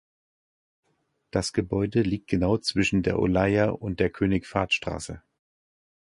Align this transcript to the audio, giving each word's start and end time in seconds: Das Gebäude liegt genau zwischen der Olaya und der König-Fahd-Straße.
Das 1.29 1.53
Gebäude 1.53 2.01
liegt 2.01 2.27
genau 2.27 2.57
zwischen 2.57 3.03
der 3.03 3.19
Olaya 3.19 3.69
und 3.69 3.99
der 3.99 4.09
König-Fahd-Straße. 4.09 5.21